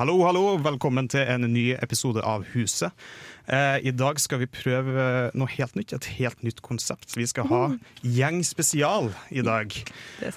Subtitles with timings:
[0.00, 0.54] Hallo, hallo.
[0.64, 2.88] Velkommen til en ny episode av Huset.
[3.52, 5.02] Eh, I dag skal vi prøve
[5.36, 7.12] noe helt nytt, et helt nytt konsept.
[7.18, 7.58] Vi skal ha
[8.00, 9.76] gjeng spesial i dag.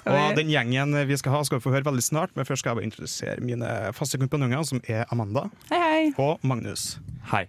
[0.04, 2.74] Og den gjengen vi skal ha, skal vi få høre veldig snart, men først skal
[2.74, 6.04] jeg bare introdusere mine faste kompanjonger, som er Amanda Hei, hei.
[6.20, 6.98] og Magnus.
[7.32, 7.46] Hei.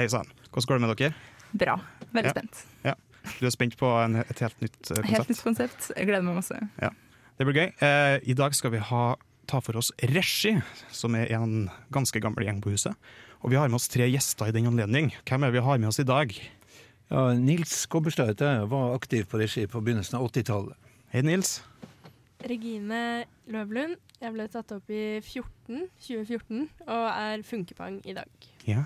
[0.00, 0.32] Hei sann.
[0.48, 1.14] Hvordan går det med dere?
[1.60, 1.76] Bra.
[2.08, 2.38] Veldig Ja.
[2.40, 2.64] spent.
[3.36, 5.90] Du er spent på en, et helt nytt eh, Helt nytt konsept.
[5.92, 6.56] Jeg gleder meg masse.
[7.36, 7.68] Det blir gøy.
[7.84, 9.02] Eh, I dag skal vi ha,
[9.50, 10.54] ta for oss Regi,
[10.94, 12.94] som er en ganske gammel gjeng på huset.
[13.40, 15.10] Og vi har med oss tre gjester i den anledning.
[15.26, 16.34] Hvem er det vi har med oss i dag?
[17.10, 20.90] Ja, Nils Kobberstad heter jeg, var aktiv på regi på begynnelsen av 80-tallet.
[21.10, 21.56] Hei, Nils.
[22.46, 23.98] Regine Løvlund.
[24.20, 28.48] Jeg ble tatt opp i 14, 2014 og er funkepang i dag.
[28.68, 28.84] Ja.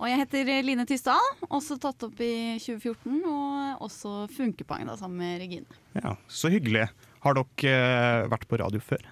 [0.00, 5.20] Og jeg heter Line Tysdal, også tatt opp i 2014, og også Funkepang da, sammen
[5.20, 5.80] med Regine.
[5.96, 6.86] ja, så hyggelig.
[7.20, 9.04] Har dere eh, vært på radio før?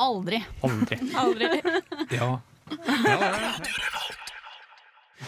[0.00, 0.40] Aldri.
[0.64, 0.98] Aldri.
[1.14, 1.62] Aldri.
[2.16, 2.40] Ja,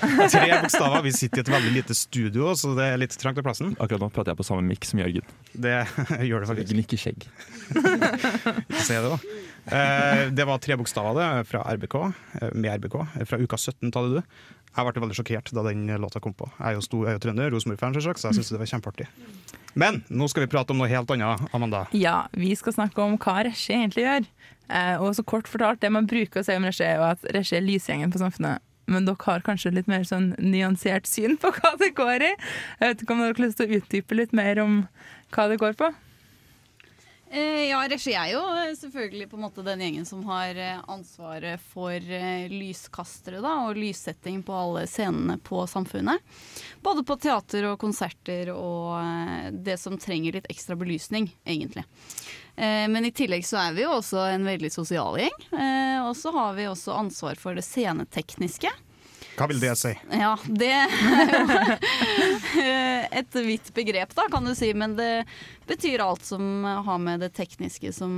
[0.00, 1.02] Tre bokstaver.
[1.04, 3.74] Vi sitter i et veldig lite studio, så det er litt trangt i plassen.
[3.76, 5.26] Akkurat nå prater jeg på samme mikk som Jørgen.
[5.52, 5.74] Det
[6.28, 6.72] gjør det faktisk.
[6.72, 7.28] gnikker skjegg.
[7.76, 9.20] Ikke si det, da.
[9.76, 11.96] Eh, det var tre bokstaver det, fra RBK,
[12.40, 14.36] eh, med RBK, eh, fra uka 17, tar det du.
[14.72, 16.48] Jeg ble veldig sjokkert da den låta kom på.
[16.56, 19.06] Jeg er jo, stor, jeg er jo trønder, Rosenborg-fan, så jeg syns det var kjempeartig.
[19.78, 21.84] Men nå skal vi prate om noe helt annet, Amanda.
[21.96, 24.26] Ja, vi skal snakke om hva Resje egentlig gjør.
[24.72, 27.60] Eh, og så kort fortalt, det man bruker å si om Resje, er at Resje
[27.60, 28.64] er lysgjengen på samfunnet.
[28.90, 32.32] Men dere har kanskje litt mer sånn nyansert syn på hva det går i.
[32.80, 34.80] Jeg vet ikke om dere har lyst til å utdype litt mer om
[35.34, 35.92] hva det går på?
[37.32, 40.82] Eh, ja, Regi er jo eh, selvfølgelig på en måte den gjengen som har eh,
[40.92, 41.96] ansvaret for
[42.52, 46.20] lyskastere da, og lyssetting på alle scenene på Samfunnet.
[46.84, 51.86] Både på teater og konserter og det som trenger litt ekstra belysning, egentlig.
[52.56, 55.38] Men i tillegg så er vi jo også en veldig sosial gjeng.
[56.04, 58.72] Og så har vi også ansvar for det scenetekniske.
[59.36, 59.92] Hva vil det si?
[60.12, 61.56] Ja, det er jo
[63.20, 64.72] et vidt begrep, da, kan du si.
[64.76, 65.24] Men det
[65.68, 68.14] betyr alt som har med det tekniske som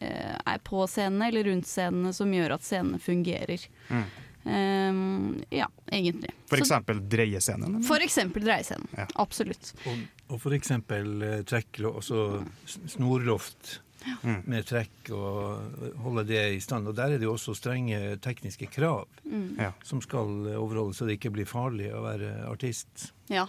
[0.00, 3.68] eh, er på scenene eller rundt scenene, som gjør at scenene fungerer.
[3.90, 4.06] Mm.
[4.46, 6.30] Um, ja, egentlig.
[6.46, 7.66] For eksempel dreiescenen?
[7.66, 7.86] eller?
[7.86, 8.86] for eksempel dreiescenen.
[8.94, 9.08] Ja.
[9.18, 9.72] Absolutt.
[9.90, 12.44] og, og for eksempel eh, trekklå- altså
[12.86, 13.80] snorloft
[14.22, 14.42] Mm.
[14.46, 16.88] med trekk og holde det i stand.
[16.88, 19.58] Og der er det jo også strenge tekniske krav Mm.
[19.82, 23.10] Som skal overholdes, så det ikke blir farlig å være artist.
[23.26, 23.48] Ja.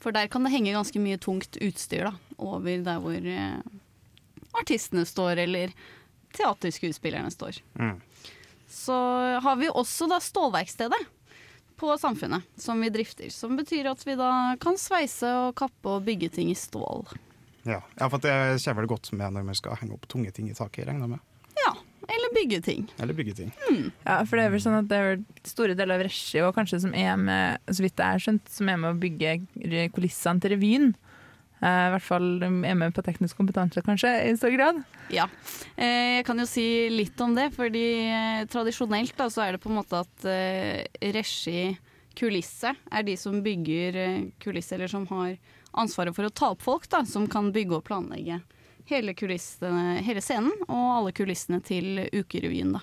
[0.00, 3.60] For der kan det henge ganske mye tungt utstyr da, over der hvor eh,
[4.56, 5.74] artistene står, eller
[6.34, 7.60] teaterskuespillerne står.
[7.78, 8.00] Mm.
[8.68, 8.96] Så
[9.44, 10.98] har vi også da stålverkstedet
[11.76, 13.30] på Samfunnet, som vi drifter.
[13.30, 17.06] Som betyr at vi da kan sveise og kappe og bygge ting i stål.
[17.64, 17.80] Ja.
[17.98, 18.32] ja, for det
[18.64, 21.14] kommer vel godt med når man skal henge opp tunge ting i taket, regner jeg
[21.16, 21.22] med.
[21.60, 21.72] Ja,
[22.08, 22.84] eller bygge ting.
[23.00, 23.54] Eller bygge ting.
[24.04, 26.52] Ja, for det er vel sånn at det er vel store deler av regi og
[26.56, 30.44] kanskje som er med, så vidt jeg har skjønt, som er med å bygge kulissene
[30.44, 30.92] til revyen.
[31.64, 34.82] Eh, I hvert fall er med på teknisk kompetanse, kanskje, i stor grad.
[35.14, 35.28] Ja.
[35.76, 39.62] Eh, jeg kan jo si litt om det, fordi eh, tradisjonelt da, så er det
[39.64, 40.28] på en måte at
[41.14, 41.74] regi
[42.14, 43.96] kulisse er de som bygger
[44.42, 45.38] kulisse, eller som har
[45.74, 48.40] ansvaret for å ta opp folk, da, som kan bygge og planlegge
[48.90, 49.14] hele,
[50.04, 52.76] hele scenen og alle kulissene til Ukerevyen.
[52.76, 52.82] Da.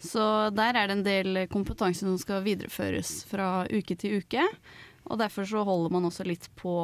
[0.00, 0.22] Så
[0.56, 4.46] der er det en del kompetanse som skal videreføres fra uke til uke.
[5.10, 6.74] Og derfor så holder man også litt på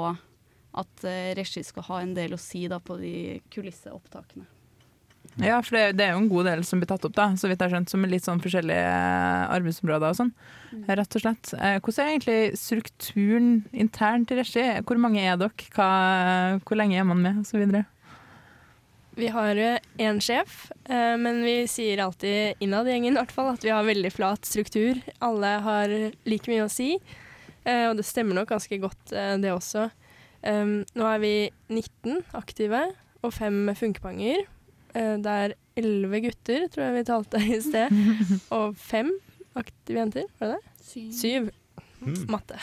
[0.77, 4.45] at eh, regi skal ha en del å si da, på de kulisseopptakene.
[5.37, 7.51] Ja, for det, det er jo en god del som blir tatt opp, da, så
[7.51, 10.31] vidt jeg har skjønt, som er litt sånn forskjellige eh, arbeidsområder og sånn.
[10.89, 11.51] Rett og slett.
[11.59, 14.65] Eh, Hvordan er egentlig strukturen internt i regi?
[14.89, 15.69] Hvor mange er dere?
[15.77, 15.91] Hva,
[16.65, 17.85] hvor lenge er man med, og så videre?
[19.17, 23.53] Vi har én sjef, eh, men vi sier alltid innad i gjengen i hvert fall,
[23.53, 25.05] at vi har veldig flat struktur.
[25.25, 26.95] Alle har like mye å si,
[27.67, 29.11] og det stemmer nok ganske godt
[29.43, 29.89] det også.
[30.47, 31.33] Nå er vi
[31.67, 32.85] 19 aktive
[33.27, 34.45] og fem funkepanger.
[34.95, 37.95] Eh, det er elleve gutter, tror jeg vi talte i sted,
[38.57, 39.13] og fem
[39.57, 40.27] aktive jenter.
[40.41, 41.07] Var det det?
[41.17, 41.51] Syv.
[42.01, 42.19] Mm.
[42.31, 42.59] Matte.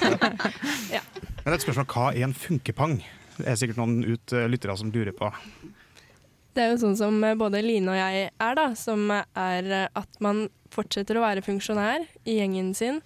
[1.44, 2.98] Men et spørsmål, hva er en funkepang?
[3.38, 5.30] Det er sikkert noen ut, eh, lyttere som lurer på.
[6.54, 10.20] Det er jo sånn som eh, både Line og jeg er, da, som er at
[10.22, 13.00] man fortsetter å være funksjonær i gjengen sin,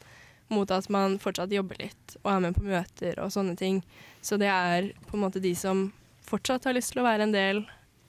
[0.53, 3.83] mot at man fortsatt jobber litt og er med på møter og sånne ting.
[4.25, 5.91] Så det er på en måte de som
[6.29, 7.63] fortsatt har lyst til å være en del,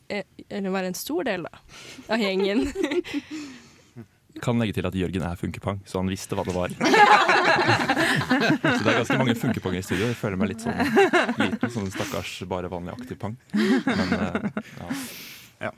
[0.09, 1.61] eller være en stor del da,
[2.09, 2.67] av gjengen.
[4.39, 6.71] Kan legge til at Jørgen er funkepang, så han visste hva det var.
[6.79, 10.06] så det er ganske mange funkepanger i studio.
[10.07, 10.77] Jeg føler meg litt sånn
[11.41, 13.35] liten, sånn stakkars bare vanlig aktiv pang.
[13.51, 14.94] Men ja.
[15.67, 15.73] ja.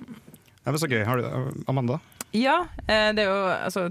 [0.61, 1.01] Det var så gøy.
[1.07, 1.97] Har du, Amanda?
[2.37, 3.87] Ja, eh, det er jo altså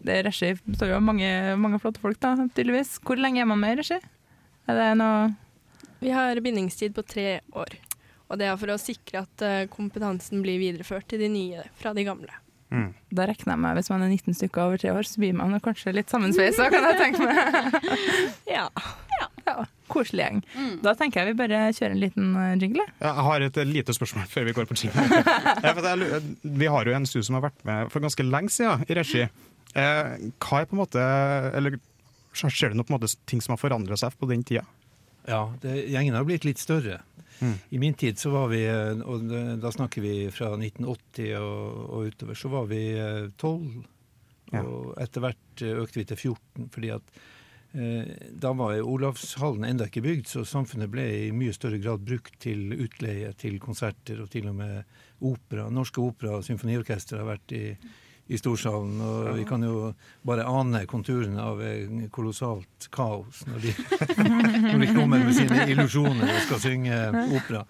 [0.00, 1.28] det er Regi så jo har mange,
[1.60, 2.98] mange flotte folk, da, tydeligvis.
[3.04, 4.00] Hvor lenge er man med i Regi?
[4.68, 5.30] Er det noe
[6.00, 7.76] Vi har bindingstid på tre år.
[8.30, 11.92] Og det er for å sikre at eh, kompetansen blir videreført til de nye fra
[11.96, 12.30] de gamle.
[12.70, 12.92] Mm.
[13.10, 15.56] Da regner jeg med hvis man er 19 stykker over tre år, så blir man
[15.62, 17.90] kanskje litt sammensveisa, kan jeg tenke meg.
[18.60, 18.68] Ja.
[19.46, 19.54] ja,
[19.90, 20.40] Koselig gjeng.
[20.54, 20.72] Mm.
[20.84, 22.86] Da tenker jeg vi bare kjører en liten eh, jingle.
[23.02, 25.22] Jeg har et eh, lite spørsmål før vi går på jingle.
[25.66, 25.74] Ja,
[26.42, 29.26] vi har jo en studie som har vært med for ganske lenge siden i regi.
[29.74, 31.02] Eh, hva er på en måte
[31.54, 31.76] Eller
[32.34, 34.64] ser du noe på en måte ting som har forandra seg på den tida?
[35.28, 37.02] Ja, det, gjengen har blitt litt større.
[37.40, 37.54] Mm.
[37.70, 39.32] I min tid så var vi, eh, og
[39.62, 43.82] da snakker vi fra 1980 og, og utover, så var vi eh, 12.
[44.50, 44.64] Ja.
[44.64, 47.12] Og etter hvert eh, økte vi til 14, fordi at
[47.72, 48.10] eh,
[48.44, 52.74] da var Olavshallen enda ikke bygd, så samfunnet ble i mye større grad brukt til
[52.74, 55.68] utleie, til konserter og til og med opera.
[55.72, 57.64] Norske Opera og Symfoniorkester har vært i,
[58.30, 59.90] i Storsalen, og vi kan jo
[60.26, 63.74] bare ane konturene av en kolossalt kaos når de,
[64.68, 67.64] når de kommer med sine illusjoner og skal synge opera.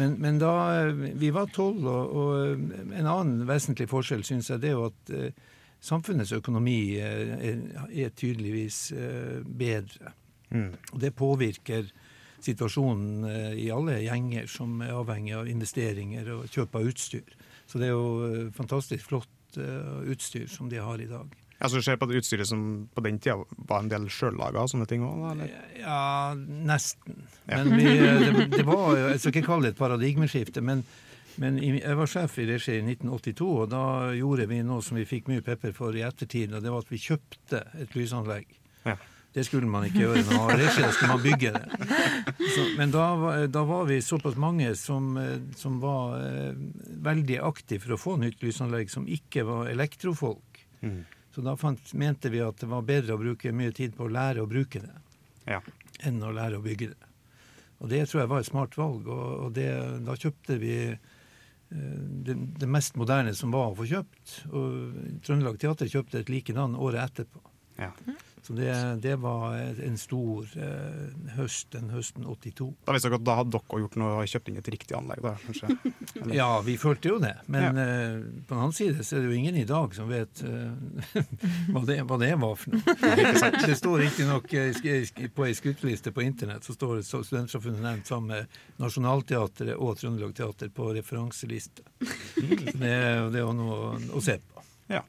[0.00, 4.64] Men, men da eh, vi var tolv, og, og en annen vesentlig forskjell syns jeg
[4.64, 5.46] det er jo at eh,
[5.80, 7.62] samfunnets økonomi eh, er,
[7.92, 10.14] er tydeligvis eh, bedre.
[10.48, 10.72] Mm.
[10.94, 11.92] Og det påvirker
[12.44, 17.36] situasjonen eh, i alle gjenger som er avhengig av investeringer og kjøp av utstyr.
[17.68, 21.32] Så det er jo eh, fantastisk flott eh, utstyr som de har i dag.
[21.58, 22.60] Altså, du ser på det utstyret som
[22.94, 25.42] på den tida var en del sjøllaga og sånne ting òg?
[25.80, 27.24] Ja, nesten.
[27.48, 27.64] Ja.
[27.64, 30.84] Men vi, eh, det, det var jo Jeg skal ikke kalle det et paradigmeskifte, men,
[31.42, 33.84] men jeg var sjef i regi i 1982, og da
[34.14, 36.94] gjorde vi noe som vi fikk mye pepper for i ettertid, og det var at
[36.94, 38.54] vi kjøpte et lysanlegg.
[38.86, 38.94] Ja.
[39.38, 41.64] Det skulle man ikke gjøre når man var regi, skulle man bygge det.
[42.54, 43.04] Så, men da,
[43.46, 46.56] da var vi såpass mange som, eh, som var eh,
[47.06, 50.64] veldig aktive for å få nytt lysanlegg, som ikke var elektrofolk.
[50.82, 51.04] Mm.
[51.34, 54.10] Så da fant, mente vi at det var bedre å bruke mye tid på å
[54.10, 54.96] lære å bruke det
[55.52, 55.60] Ja.
[56.08, 57.04] enn å lære å bygge det.
[57.78, 59.68] Og det tror jeg var et smart valg, og, og det,
[60.02, 64.34] da kjøpte vi eh, det, det mest moderne som var å få kjøpt.
[64.50, 67.44] Og Trøndelag Teater kjøpte et likedan året etterpå.
[67.78, 67.92] Ja.
[68.46, 72.68] Så det, det var en stor eh, høst, den høsten 82.
[72.86, 75.22] Da visste dere at da hadde dere gjort noe og kjøpt inn et riktig anlegg,
[75.24, 75.70] da, kanskje?
[76.22, 77.34] Eller- Ja, vi følte jo det.
[77.50, 80.42] Men eh, på den annen side så er det jo ingen i dag som vet
[80.46, 81.22] eh,
[81.74, 82.96] hva, det, hva det var for noe.
[83.68, 88.32] Det står riktignok uh, på ei skryteliste på internett så står det Studentsamfunnet nevnt sammen
[88.36, 91.82] med Nationaltheatret og Trøndelag Teater på referanseliste.
[92.78, 92.90] Det,
[93.32, 94.62] det jo noe å se på.
[94.92, 95.00] Ja.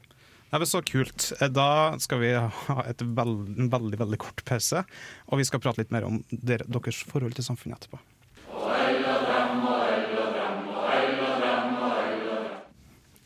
[0.50, 1.32] Nei, men Så kult.
[1.40, 4.84] Eh, Da skal vi ha et veld, en veldig veldig kort pause,
[5.30, 8.00] og vi skal prate litt mer om der, deres forhold til samfunnet etterpå.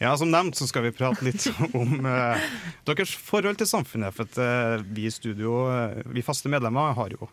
[0.03, 1.47] Ja, Som nevnt så skal vi prate litt
[1.81, 2.45] om eh,
[2.85, 4.13] deres forhold til samfunnet.
[4.13, 7.31] For at eh, vi i studio, eh, vi faste medlemmer, har jo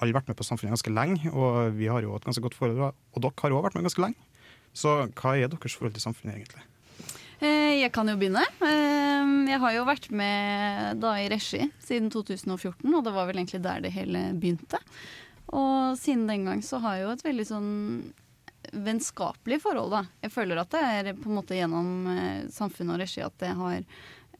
[0.00, 1.28] alle vært med på samfunnet ganske lenge.
[1.34, 4.04] Og vi har jo et ganske godt forhold, og dere har òg vært med ganske
[4.06, 4.16] lenge.
[4.72, 6.64] Så hva er deres forhold til samfunnet egentlig?
[7.42, 8.44] Eh, Jeg kan jo begynne.
[8.62, 13.40] Eh, Jeg har jo vært med da i regi siden 2014, og det var vel
[13.42, 14.78] egentlig der det hele begynte.
[15.52, 17.70] Og siden den gang så har jeg jo et veldig sånn
[18.72, 20.02] vennskapelig forhold, da.
[20.22, 23.58] Jeg føler at det er på en måte gjennom eh, samfunnet og regi at jeg
[23.58, 23.82] har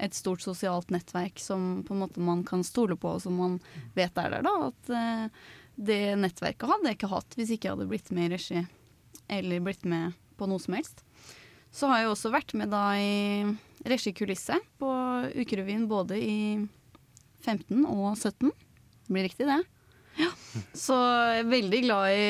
[0.03, 3.59] et stort sosialt nettverk som på en måte man kan stole på, og som man
[3.95, 4.71] vet er der, da.
[4.71, 5.43] At
[5.77, 8.63] det nettverket hadde jeg ikke hatt hvis ikke jeg hadde blitt med i regi,
[9.29, 11.05] eller blitt med på noe som helst.
[11.73, 13.45] Så har jeg også vært med da i
[13.89, 14.89] regikulisse på
[15.33, 16.41] Ukerevyen både i
[17.43, 18.51] 15 og 17.
[18.53, 19.63] Det blir riktig, det.
[20.21, 20.29] Ja.
[20.77, 22.27] Så jeg er veldig glad i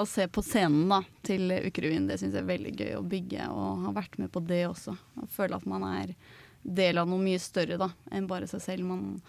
[0.00, 2.08] å se på scenen da, til Ukerevyen.
[2.08, 4.96] Det syns jeg er veldig gøy å bygge, og har vært med på det også.
[5.20, 6.14] Og føle at man er
[6.62, 8.88] del av noe mye større da, enn bare seg selv.
[8.88, 9.20] Man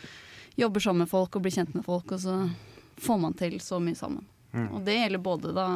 [0.60, 2.38] jobber sammen med folk og blir kjent med folk, og så
[3.02, 4.24] får man til så mye sammen.
[4.72, 5.68] Og det gjelder både da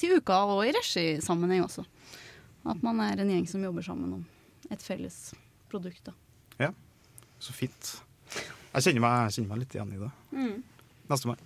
[0.00, 1.84] til uka og i regisammenheng også.
[2.68, 4.24] At man er en gjeng som jobber sammen om
[4.70, 5.32] et felles
[5.70, 6.04] produkt.
[6.04, 6.12] da.
[6.66, 6.72] Ja,
[7.40, 7.94] Så fint.
[8.70, 10.10] Jeg kjenner meg, jeg kjenner meg litt igjen i det.
[11.10, 11.40] Nestemann.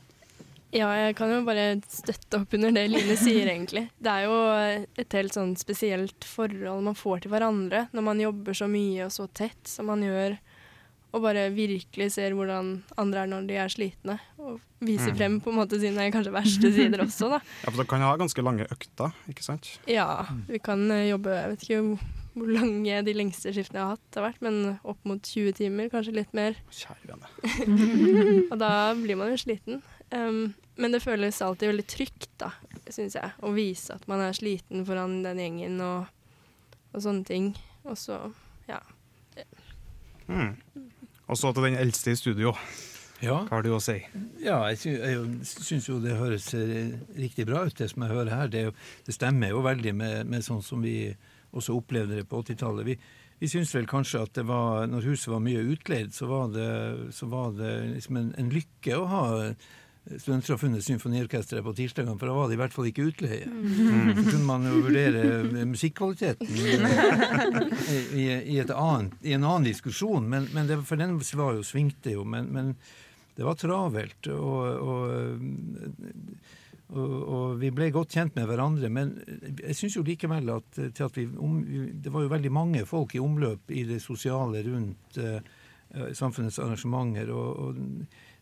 [0.75, 3.85] Ja, jeg kan jo bare støtte opp under det Line sier, egentlig.
[4.03, 4.39] Det er jo
[4.99, 9.13] et helt sånn spesielt forhold man får til hverandre når man jobber så mye og
[9.15, 10.35] så tett som man gjør.
[11.15, 14.17] Og bare virkelig ser hvordan andre er når de er slitne.
[14.43, 15.17] Og viser Mm.
[15.21, 17.39] frem på en måte sine kanskje verste sider også, da.
[17.63, 19.71] Ja, for dere kan ha ganske lange økter, ikke sant?
[19.87, 23.95] Ja, vi kan eh, jobbe Jeg vet ikke hvor- lange de lengste skiftene jeg har
[23.95, 26.57] hatt har vært, men opp mot 20 timer, kanskje litt mer.
[26.75, 27.15] Kjære.
[28.51, 29.79] Og da blir man jo sliten.
[30.11, 32.51] Um, men det føles alltid veldig trygt, da,
[32.91, 36.11] syns jeg, å vise at man er sliten foran den gjengen og,
[36.93, 37.53] og sånne ting.
[37.87, 38.19] Og så,
[38.67, 38.81] ja.
[40.27, 40.57] Mm.
[41.27, 42.53] Og så til den eldste i studio.
[43.23, 43.39] Ja.
[43.47, 43.97] Hva har du å si?
[44.43, 48.33] Ja, jeg, jeg syns jo det høres eh, riktig bra ut, det som jeg hører
[48.35, 48.51] her.
[48.53, 48.65] Det,
[49.07, 51.15] det stemmer jo veldig med, med sånn som vi
[51.55, 52.91] også opplevde det på 80-tallet.
[52.91, 52.99] Vi,
[53.41, 56.69] vi syns vel kanskje at det var, når huset var mye utleid, så var det,
[57.15, 59.25] så var det liksom en, en lykke å ha
[60.05, 63.47] Studentsamfunnets symfoniorkesteret på tirsdagene, for da var det i hvert fall ikke utleie.
[63.49, 66.75] Så kunne man jo vurdere musikkvaliteten i,
[68.21, 71.65] i, i, et annet, i en annen diskusjon, men, men det, for den var jo,
[71.65, 72.27] svingte jo.
[72.29, 72.75] Men, men
[73.39, 75.41] det var travelt, og, og,
[76.93, 78.93] og, og vi ble godt kjent med hverandre.
[78.93, 79.17] Men
[79.57, 81.57] jeg syns jo likevel at, til at vi, om,
[82.05, 85.41] det var jo veldig mange folk i omløp i det sosiale rundt eh,
[86.13, 87.33] samfunnets arrangementer.
[87.33, 87.81] og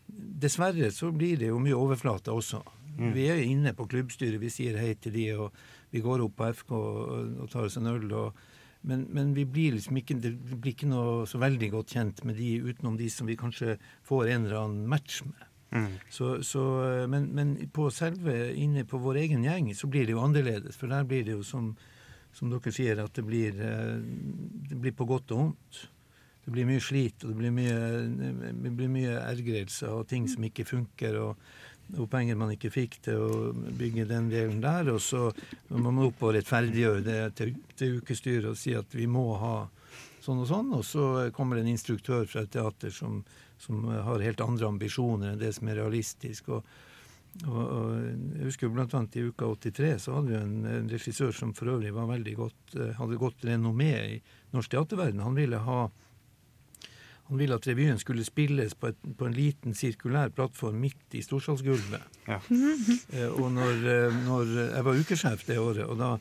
[0.07, 2.61] Dessverre så blir det jo mye overflate også.
[2.97, 3.13] Mm.
[3.15, 5.55] Vi er inne på klubbstyret, vi sier hei til de, og
[5.93, 8.11] vi går opp på FK og, og tar oss en øl.
[8.11, 8.43] og
[8.83, 12.35] men, men vi blir liksom ikke, det blir ikke noe så veldig godt kjent med
[12.35, 15.45] de utenom de som vi kanskje får en eller annen match med.
[15.73, 15.93] Mm.
[16.11, 16.63] Så, så,
[17.09, 20.77] men, men på selve, inne på vår egen gjeng, så blir det jo annerledes.
[20.77, 21.71] For der blir det jo som,
[22.35, 23.95] som dere sier, at det blir, eh,
[24.69, 25.85] det blir på godt og vondt.
[26.43, 27.75] Det blir mye slit, og det blir mye,
[28.63, 31.19] det blir mye ergrelser og ting som ikke funker.
[31.21, 31.37] og
[31.99, 34.89] og penger man ikke fikk til å bygge den delen der.
[34.93, 35.27] Og så
[35.69, 39.55] må man opp og rettferdiggjøre det til, til ukestyret og si at vi må ha
[40.23, 40.71] sånn og sånn.
[40.77, 43.21] Og så kommer det en instruktør fra et teater som,
[43.61, 46.55] som har helt andre ambisjoner enn det som er realistisk.
[46.57, 46.73] og
[47.41, 51.31] og, og jeg husker jo annet I uka 83 så hadde vi en, en regissør
[51.33, 54.19] som for øvrig var veldig godt, hadde godt renommé i
[54.53, 55.23] norsk teaterverden.
[55.25, 55.79] Han ville ha
[57.33, 61.23] han ville at revyen skulle spilles på, et, på, en liten sirkulær plattform midt i
[61.25, 62.19] storsalsgulvet.
[62.27, 62.37] Ja.
[63.17, 63.81] eh, og når,
[64.27, 66.11] når, Jeg var ukesjef det året, og da,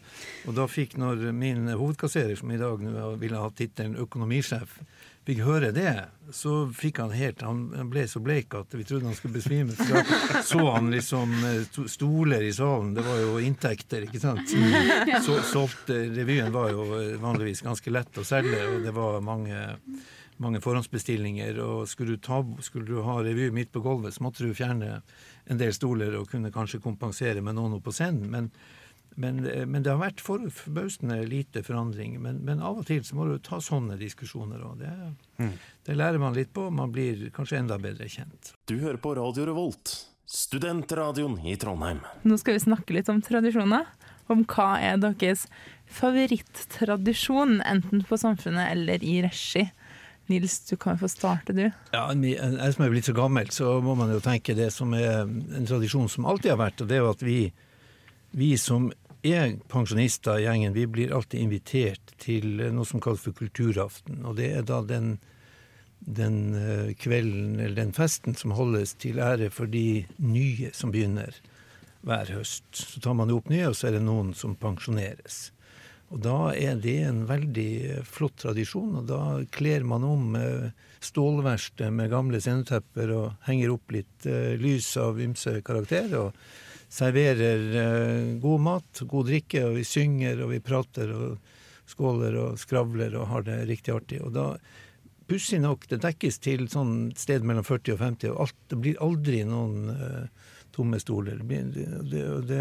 [0.48, 2.80] og da fikk når min hovedkasserer, som i dag
[3.20, 4.80] ville ha tittelen økonomisjef,
[5.26, 5.92] fikk høre det,
[6.34, 9.76] så fikk han helt Han ble så bleik at vi trodde han skulle besvime.
[9.76, 11.36] Så da så han liksom
[11.90, 12.94] stoler i salen.
[12.96, 14.56] Det var jo inntekter, ikke sant.
[15.26, 16.88] Så solgte Revyen var jo
[17.22, 19.60] vanligvis ganske lett å selge, og det var mange
[20.42, 24.46] mange forhåndsbestillinger, og skulle du, ta, skulle du, ha revy midt på gulvet, så måtte
[24.46, 25.00] du fjerne
[25.50, 28.28] en del stoler og kunne kanskje kompensere med noen på scenen.
[28.32, 28.50] Men,
[29.14, 32.18] men, men det har vært forbausende lite forandring.
[32.22, 34.80] Men, men, av og til så må du ta sånne diskusjoner òg.
[34.82, 34.92] Det,
[35.42, 35.52] mm.
[35.88, 38.54] det, lærer man litt på, man blir kanskje enda bedre kjent.
[38.70, 39.96] Du hører på Radio Revolt,
[40.28, 42.02] studentradioen i Trondheim.
[42.24, 43.90] Nå skal vi snakke litt om tradisjoner.
[44.30, 45.48] Om hva er deres
[45.92, 49.66] favorittradisjon, enten på Samfunnet eller i regi.
[50.30, 51.64] Nils, du kan jo få starte, du.
[51.92, 55.24] Ja, Jeg som er blitt så gammel, så må man jo tenke det som er
[55.26, 57.38] en tradisjon som alltid har vært, og det er jo at vi,
[58.38, 58.90] vi som
[59.22, 64.24] er pensjonister i gjengen, vi blir alltid invitert til noe som kalles for kulturaften.
[64.26, 65.16] Og det er da den,
[66.00, 66.38] den
[66.98, 71.38] kvelden, eller den festen, som holdes til ære for de nye som begynner
[72.02, 72.66] hver høst.
[72.74, 75.50] Så tar man jo opp nye, og så er det noen som pensjoneres.
[76.12, 79.20] Og da er det en veldig flott tradisjon, og da
[79.54, 80.36] kler man om
[81.02, 84.28] stålverkstedet med gamle scenetepper og henger opp litt
[84.60, 86.36] lys av ymse karakter, og
[86.92, 91.38] serverer god mat, god drikke, og vi synger og vi prater og
[91.88, 94.20] skåler og skravler og har det riktig artig.
[94.20, 94.46] Og da,
[95.30, 99.00] pussig nok, det dekkes til sånn sted mellom 40 og 50, og alt, det blir
[99.04, 99.94] aldri noen
[100.72, 101.40] tomme stoler.
[101.42, 101.62] Det,
[102.10, 102.60] det, det,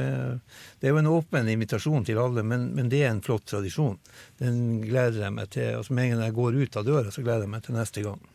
[0.86, 4.00] er jo en åpen invitasjon til alle, men, men, det er en flott tradisjon.
[4.42, 5.76] Den gleder jeg meg til.
[5.80, 8.06] Altså, med en gang jeg går ut av døra, så gleder jeg meg til neste
[8.06, 8.26] gang.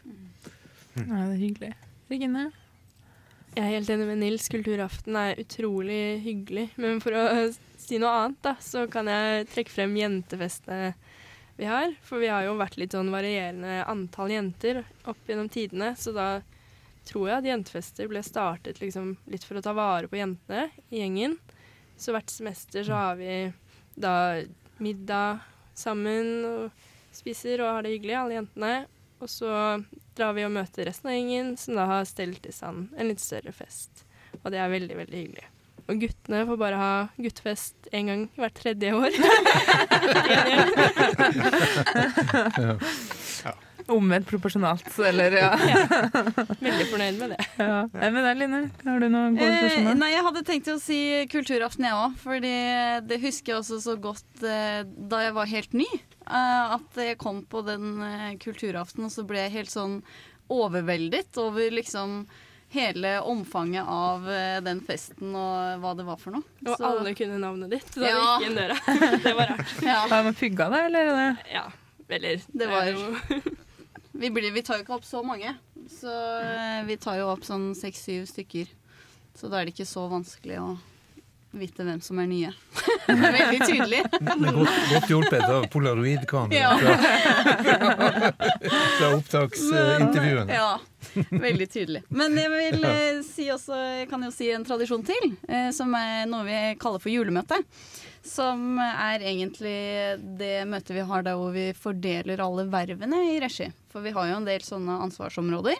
[0.96, 1.74] Ja, det er hyggelig.
[2.10, 2.46] Regine?
[3.56, 4.50] Jeg er helt enig med Nils.
[4.52, 6.66] Kulturaften er utrolig hyggelig.
[6.80, 7.26] Men for å
[7.80, 10.92] si noe annet, da, så kan jeg trekke frem jentefestene
[11.56, 11.94] vi har.
[12.04, 16.28] For vi har jo vært litt sånn varierende antall jenter opp gjennom tidene, så da
[17.06, 21.02] tror jeg at jentefester ble startet liksom litt for å ta vare på jentene i
[21.02, 21.36] gjengen.
[21.96, 23.52] Så hvert semester så har vi
[23.96, 24.42] da
[24.82, 25.38] middag
[25.76, 26.70] sammen og
[27.16, 28.74] spiser og har det hyggelig, alle jentene.
[29.22, 29.50] Og så
[30.16, 33.22] drar vi og møter resten av gjengen, som da har stelt i stand en litt
[33.22, 34.04] større fest.
[34.42, 35.46] Og det er veldig, veldig hyggelig.
[35.86, 39.12] Og guttene får bare ha guttefest én gang hvert tredje år.
[43.46, 43.54] ja.
[43.88, 45.50] Omvendt proporsjonalt, eller ja.
[46.66, 47.38] Veldig fornøyd med det.
[47.60, 47.82] ja.
[47.92, 50.98] Nei, Men deg, Line, har du noen gode Eh, nei, jeg hadde tenkt å si
[51.30, 52.16] kulturaften, jeg òg.
[52.24, 52.54] Fordi
[53.06, 55.86] det husker jeg også så godt eh, da jeg var helt ny.
[56.26, 60.00] eh, at jeg kom på den eh, kulturaften, og så ble jeg helt sånn
[60.50, 62.24] overveldet over liksom
[62.74, 66.42] hele omfanget av eh, den festen og hva det var for noe.
[66.66, 68.16] Og Så- alle kunne navnet ditt da Ja.
[68.18, 68.78] du gikk inn døra.
[69.22, 69.76] Det var rart.
[69.86, 70.00] Ja.
[70.10, 71.12] Har man pugga det, eller?
[71.14, 71.64] er Ja,
[72.10, 73.40] eller Det var- jo-
[74.20, 75.54] Vi, blir, vi tar jo ikke opp så mange.
[75.92, 76.12] Så
[76.88, 78.70] vi tar jo opp sånn seks-syv stykker.
[79.36, 80.68] Så da er det ikke så vanskelig å
[81.56, 82.50] vite hvem som er nye.
[83.08, 84.00] Veldig tydelig.
[84.36, 86.72] Men godt, godt hjulpet av polaroidkamera Ja.
[86.76, 88.32] fra,
[88.98, 90.52] fra opptaksintervjuene.
[90.52, 90.74] Ja,
[91.30, 92.02] veldig tydelig.
[92.12, 95.94] Men jeg vil eh, si også, jeg kan jo si en tradisjon til, eh, som
[95.96, 97.60] er noe vi kaller for julemøte.
[98.26, 99.78] Som er egentlig
[100.38, 103.70] det møtet vi har der hvor vi fordeler alle vervene i regi.
[103.92, 105.78] For vi har jo en del sånne ansvarsområder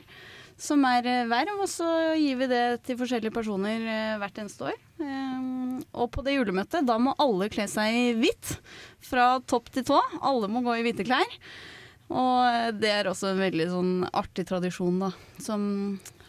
[0.56, 1.86] som er eh, verv, og så
[2.16, 4.78] gir vi det til forskjellige personer eh, hvert eneste år.
[4.96, 8.56] Um, og på det julemøtet, da må alle kle seg i hvitt
[9.04, 10.00] fra topp til tå.
[10.24, 11.38] Alle må gå i hvite klær.
[12.06, 15.10] Og det er også en veldig sånn artig tradisjon, da,
[15.42, 15.64] som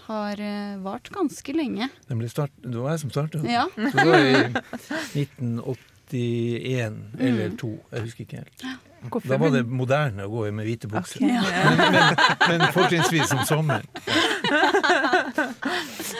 [0.07, 1.87] har eh, vart ganske lenge.
[2.11, 3.47] Nemlig start, det var jeg som startet.
[3.47, 3.67] Ja.
[3.75, 5.77] Så det var i
[6.13, 8.67] 1981 eller 2, jeg husker ikke helt.
[9.07, 11.21] Hvorfor Da var det moderne å gå med hvite bukser.
[11.21, 11.35] Okay.
[11.35, 11.41] ja.
[11.77, 13.85] Men, men, men fortrinnsvis om sommeren.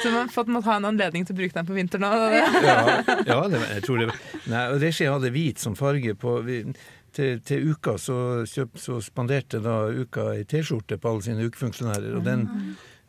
[0.04, 2.36] Så man har fått måtte ha en anledning til å bruke den på vinteren òg?
[2.64, 2.78] Ja,
[3.26, 4.08] ja det, jeg tror det
[4.52, 6.60] Nei, og Regi hadde hvit som farge på vi,
[7.16, 8.18] til, til uka så,
[8.48, 12.14] kjøp, så spanderte da uka ei T-skjorte på alle sine ukefunksjonærer.
[12.20, 12.46] Og den,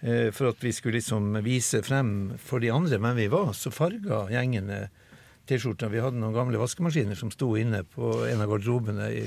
[0.00, 3.74] eh, for at vi skulle liksom vise frem for de andre hvem vi var, så
[3.74, 4.86] farga gjengene
[5.48, 5.88] T-skjorta.
[5.92, 9.24] Vi hadde noen gamle vaskemaskiner som sto inne på en av garderobene i,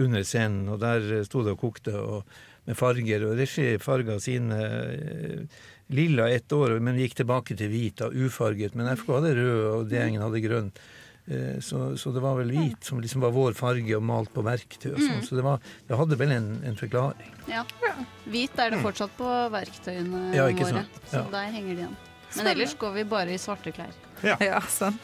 [0.00, 2.32] under scenen, og der eh, sto det og kokte og,
[2.68, 3.26] med farger.
[3.28, 5.60] Og Regi farga sine eh,
[5.92, 8.74] lilla ett år, men gikk tilbake til hvit, da, ufarget.
[8.78, 10.70] Men FK hadde rød, og D-gjengen hadde grønn.
[11.28, 14.42] Eh, Så, så det var vel hvit som liksom var vår farge, og malt på
[14.42, 15.20] verktøy og sånn.
[15.20, 15.26] Mm.
[15.28, 17.36] Så det, var, det hadde vel en, en forklaring.
[17.50, 17.62] Ja.
[18.32, 22.00] Hvit er det fortsatt på verktøyene Ja, våre, så der henger det igjen.
[22.36, 23.92] Men ellers går vi bare i svarte klær.
[24.22, 24.36] Ja.
[24.40, 25.02] ja, sant.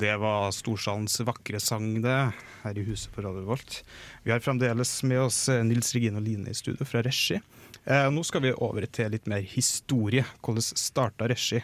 [0.00, 3.82] Det var Storsalens vakre sang, det, her i huset på Radio Volt.
[4.24, 7.36] Vi har fremdeles med oss eh, Nils Regine og Line i studio fra Regi.
[7.84, 10.24] Eh, nå skal vi over til litt mer historie.
[10.40, 11.60] Hvordan starta Regi?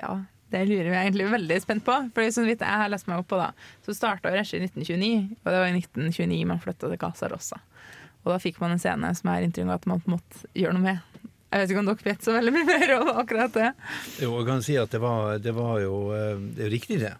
[0.00, 0.16] Ja,
[0.52, 1.94] det lurer vi egentlig veldig spent på.
[2.14, 3.50] For så vidt jeg har lest meg opp på, da,
[3.86, 7.58] så starta Regi i 1929, og det var i 1929 man flytta til Casa Rosa.
[8.26, 10.74] Og da fikk man en scene som jeg har inntrykk av at man måtte gjøre
[10.76, 11.22] noe med.
[11.46, 13.68] Jeg vet ikke om dere vet så veldig mye mer om akkurat det.
[14.18, 16.98] Jo, jeg kan si at det var, det var jo eh, Det er jo riktig,
[17.04, 17.12] det.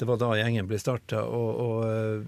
[0.00, 1.20] Det var da gjengen ble starta.
[1.20, 2.24] Eh,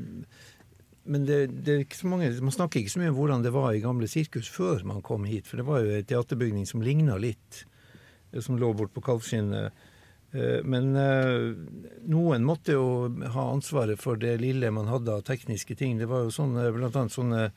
[1.08, 3.54] men det, det er ikke så mange, man snakker ikke så mye om hvordan det
[3.56, 5.48] var i gamle sirkus før man kom hit.
[5.48, 7.64] For det var jo en teaterbygning som ligna litt,
[8.44, 9.72] som lå bort på Kalvskinnet.
[10.32, 11.56] Eh, Men eh,
[12.08, 15.98] noen måtte jo ha ansvaret for det lille man hadde av tekniske ting.
[15.98, 17.48] Det var jo sånne, blant annet sånne,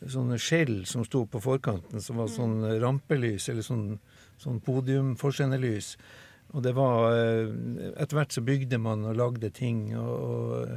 [0.00, 3.86] sånne skjell som sto på forkanten, som var sånn rampelys, eller sånn,
[4.40, 5.94] sånn podiumforsendelys.
[6.56, 7.52] Og det var eh,
[8.00, 10.76] Etter hvert så bygde man og lagde ting, og, og,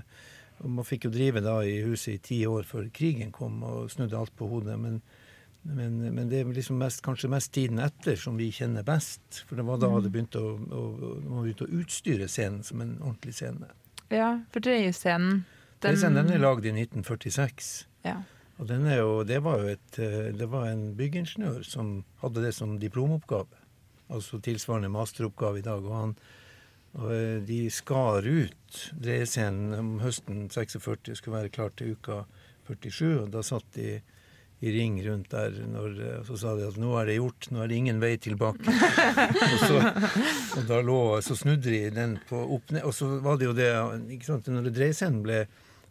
[0.60, 3.92] og man fikk jo drive da i huset i ti år før krigen kom og
[3.94, 4.76] snudde alt på hodet.
[4.80, 5.00] Men,
[5.64, 9.44] men, men det er liksom mest, kanskje mest tiden etter som vi kjenner best.
[9.48, 10.84] For det var da det begynte å, å,
[11.24, 13.72] man begynte å utstyre scenen som en ordentlig scene.
[14.12, 15.46] Ja, for Drøyescenen
[15.84, 17.72] Den, den er lagd i 1946.
[18.06, 18.20] Ja.
[18.62, 22.54] Og den jo, det var jo et, eh, det var en byggingeniør som hadde det
[22.56, 23.62] som diplomoppgave.
[24.14, 25.84] Altså tilsvarende masteroppgave i dag.
[25.84, 26.16] Og, han,
[27.00, 32.24] og eh, de skar ut dreiescenen om høsten 46 skulle være klar til uka
[32.70, 33.24] 47.
[33.26, 33.98] Og da satt de
[34.64, 37.64] i ring rundt der, når, eh, så sa de at nå er det gjort, nå
[37.66, 38.64] er det ingen vei tilbake.
[39.50, 39.82] og, så,
[40.62, 43.58] og da lå, så snudde de den på opp ned, og så var det jo
[43.58, 43.70] det
[44.16, 45.42] ikke sant, Når dreiescenen ble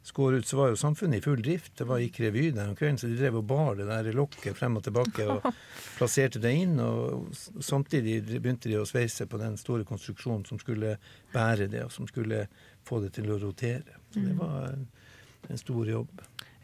[0.02, 1.76] skåret ut, så var jo samfunnet i full drift.
[1.78, 4.56] Det var gikk revy der om kvelden, så de drev og bar det der lokket
[4.58, 5.44] frem og tilbake og
[5.98, 6.72] plasserte det inn.
[6.82, 7.28] Og
[7.62, 10.96] samtidig begynte de å sveise på den store konstruksjonen som skulle
[11.34, 12.46] bære det, og som skulle
[12.88, 14.00] få det til å rotere.
[14.10, 14.40] Så det Mm.
[14.42, 14.88] var en,
[15.54, 16.10] en stor jobb.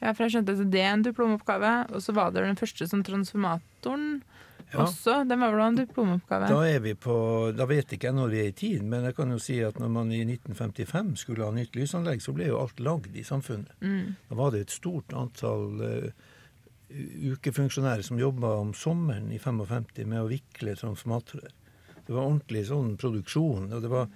[0.01, 2.87] Ja, for jeg skjønte at det er en diplomoppgave, og så var det den første
[2.91, 4.23] som transformatoren
[4.69, 4.83] Ja.
[4.85, 5.25] også.
[5.29, 6.49] Den var vel en diplomoppgave?
[6.49, 7.15] Da er vi på,
[7.57, 9.79] da vet ikke jeg når vi er i tid, men jeg kan jo si at
[9.81, 13.73] når man i 1955 skulle ha nytt lysanlegg, så ble jo alt lagd i samfunnet.
[13.81, 14.17] Mm.
[14.29, 16.11] Da var det et stort antall uh,
[17.33, 21.55] ukefunksjonærer som jobba om sommeren i 55 med å vikle transformatorer.
[22.05, 23.73] Det var ordentlig sånn produksjon.
[23.73, 24.09] og det var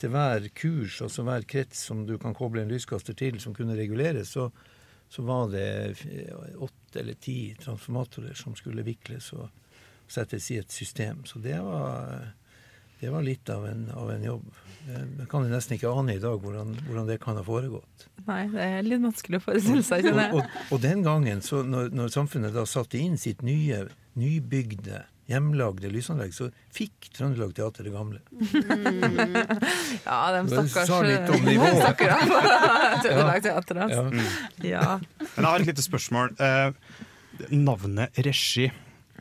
[0.00, 3.76] til hver kurs, altså hver krets som du kan koble en lyskaster til, som kunne
[3.76, 4.48] reguleres, så,
[5.10, 5.96] så var det
[6.58, 9.48] åtte eller ti transformatorer som skulle vikles og
[10.10, 11.24] settes i et system.
[11.26, 12.28] Så det var,
[13.00, 14.46] det var litt av en, av en jobb.
[14.86, 18.06] Det kan jeg nesten ikke ane i dag hvordan, hvordan, det kan ha foregått.
[18.28, 20.06] Nei, det er litt vanskelig å forestille seg.
[20.12, 23.84] Og, og, og, den gangen, så når, når samfunnet da satte inn sitt nye,
[24.18, 28.20] nybygde hjemlagde lysanlegg, så fikk Trøndelag Teater det gamle.
[28.34, 29.36] Mm.
[30.06, 32.02] ja, de stakkars Sa litt om nivået.
[33.04, 34.02] Trøndelag Teater, altså.
[34.02, 34.06] Ja.
[34.10, 34.66] Mm.
[34.66, 34.86] Ja.
[35.20, 36.34] Men jeg har et lite spørsmål.
[36.42, 36.72] Eh,
[37.54, 38.70] navnet regi,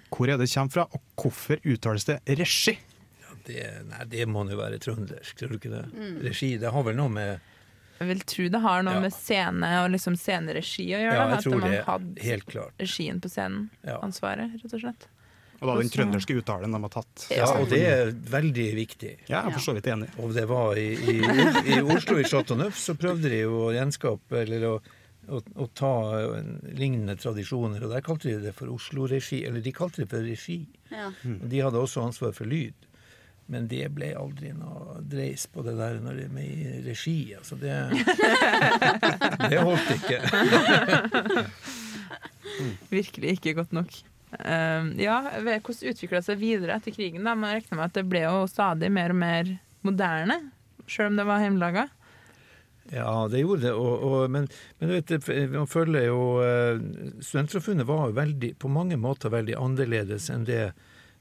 [0.10, 2.76] hvor er det kommer fra, og hvorfor uttales det regi?
[3.22, 5.86] Ja, det, nei, det må jo være trøndersk, tror du ikke det?
[5.94, 6.18] Mm.
[6.26, 7.48] Regi, det har vel noe med
[8.00, 9.00] jeg vil tro det har noe ja.
[9.04, 11.16] med scene og liksom sceneregi å gjøre.
[11.18, 12.76] Ja, jeg tror at man det, hadde helt klart.
[12.80, 13.98] regien på scenen, ja.
[14.00, 15.10] ansvaret, rett og slett.
[15.60, 17.26] Og da den trønderske uttalen de har tatt.
[17.36, 19.12] Ja, og det er veldig viktig.
[19.28, 20.08] Ja, jeg er for så vidt enig.
[20.24, 21.18] Og det var i, i,
[21.76, 24.76] i Oslo, i Chateau Neuf, så prøvde de jo å gjenskape eller å,
[25.28, 25.94] å, å ta
[26.80, 27.84] lignende tradisjoner.
[27.84, 30.62] Og der kalte de det for Oslo-regi, eller de kalte det for regi.
[30.94, 31.10] Ja.
[31.12, 32.88] Og de hadde også ansvar for lyd.
[33.50, 37.18] Men det ble aldri noe dreis på det der når det er med i regi.
[37.34, 37.74] Altså det
[39.50, 40.20] Det holdt ikke.
[42.94, 43.98] Virkelig ikke godt nok.
[44.34, 47.26] Uh, ja, Hvordan utvikla det seg videre etter krigen?
[47.26, 47.34] da?
[47.34, 49.56] Man regner med at det ble jo stadig mer og mer
[49.88, 50.42] moderne,
[50.90, 51.88] sjøl om det var hjemmelaga?
[52.90, 53.74] Ja, det gjorde det.
[53.78, 54.48] Og, og, men,
[54.80, 55.12] men vet,
[55.54, 56.80] man føler jo uh,
[57.22, 60.64] Studentsamfunnet var veldig, på mange måter veldig annerledes enn det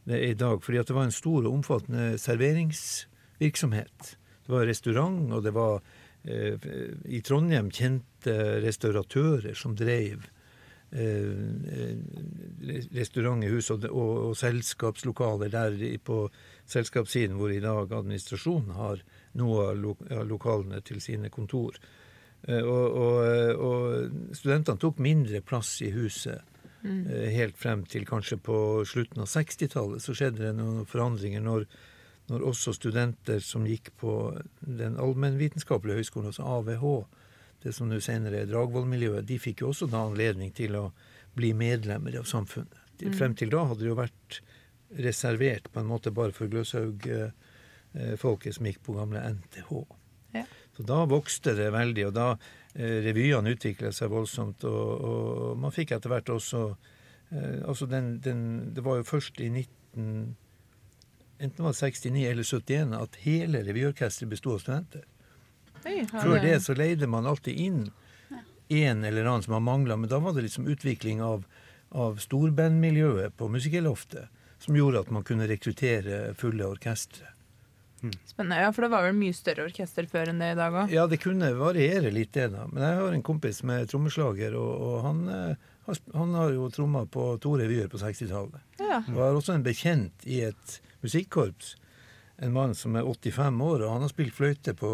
[0.08, 0.62] det er i dag.
[0.64, 4.14] Fordi at det var en stor og omfattende serveringsvirksomhet.
[4.46, 6.68] Det var restaurant, og det var uh,
[7.04, 10.24] i Trondheim kjente restauratører som drev
[10.88, 11.96] Eh,
[12.96, 16.22] restaurant hus og, og, og, selskapslokaler der på
[16.64, 19.02] selskapssiden, hvor i dag administrasjonen har
[19.36, 19.92] noe av lo,
[20.24, 21.76] lokalene til sine kontor.
[22.48, 22.96] Eh, og,
[23.60, 26.40] og, studentene tok mindre plass i huset.
[26.80, 27.04] Mm.
[27.04, 28.56] Eh, helt frem til kanskje på
[28.88, 31.68] slutten av 60-tallet så skjedde det noen forandringer når,
[32.32, 34.14] når også studenter som gikk på
[34.62, 36.86] den allmennvitenskapelige høyskolen, altså AVH,
[37.62, 40.84] det som nå senere er Dragvoll-miljøet, de fikk jo også da anledning til å
[41.38, 42.78] bli medlemmer av samfunnet.
[43.02, 43.14] Mm.
[43.14, 44.40] Frem til da hadde det jo vært
[44.98, 49.74] reservert på en måte bare for Gløshaug-folket som gikk på gamle NTH.
[50.36, 50.44] Ja.
[50.76, 52.28] Så da vokste det veldig, og da
[52.74, 54.64] eh, revyene utvikla seg voldsomt.
[54.68, 58.42] Og, og, man fikk etter hvert også eh, altså den, den,
[58.74, 60.36] Det var jo først i 19...
[61.38, 65.04] Enten det var 69 eller 71 at hele revyorkesteret besto av studenter.
[65.82, 67.80] Før det så leide man alltid inn
[68.68, 71.44] en eller annen som har mangla, men da var det liksom utvikling av,
[71.88, 77.30] av storbandmiljøet på Musikkeloftet som gjorde at man kunne rekruttere fulle orkestre.
[78.02, 78.12] Mm.
[78.26, 78.60] Spennende.
[78.62, 80.92] Ja, for det var vel mye større orkester før enn det i dag òg?
[80.94, 82.66] Ja, det kunne variere litt, det, da.
[82.70, 87.04] Men jeg har en kompis med trommeslager, og, og han, eh, han, har jo tromma
[87.10, 88.62] på to revyer på 60-tallet.
[88.82, 89.00] Ja.
[89.14, 91.74] Og har også en bekjent i et musikkorps.
[92.38, 94.92] En mann som er 85 år, og han har spilt fløyte på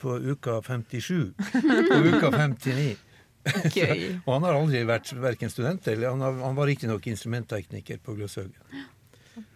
[0.00, 1.12] på uka 57
[1.94, 2.96] og uka 59.
[3.64, 4.16] Okay.
[4.26, 8.16] og han har aldri vært verken student eller Han, har, han var riktignok instrumenttekniker på
[8.18, 8.58] Gløshaugen.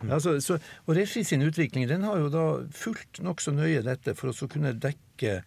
[0.09, 4.33] Altså, så, og Regi sin utvikling den har jo da fulgt nokså nøye dette for
[4.33, 5.43] å kunne dekke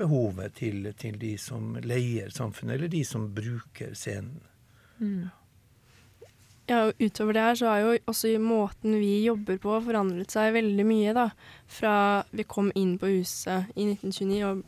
[0.00, 4.40] behovet til, til, de som leier samfunnet, eller de som bruker scenen.
[5.00, 5.28] Mm.
[6.70, 10.52] Ja, og utover det her så har jo også måten vi jobber på forandret seg
[10.54, 11.30] veldig mye, da.
[11.66, 11.94] Fra
[12.30, 14.60] vi kom inn på huset i 1929 og,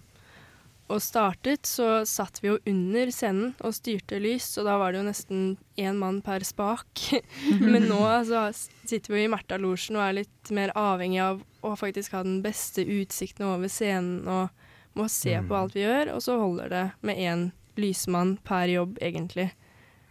[0.91, 5.03] og startet, så satt vi jo under scenen og styrte lys, og da var det
[5.03, 5.47] jo nesten
[5.79, 7.07] én mann per spak.
[7.63, 11.77] Men nå så sitter vi jo i Märtha-losjen og er litt mer avhengig av å
[11.79, 14.51] faktisk ha den beste utsikten over scenen og
[14.99, 15.59] må se på mm.
[15.63, 19.53] alt vi gjør, og så holder det med én lysmann per jobb, egentlig.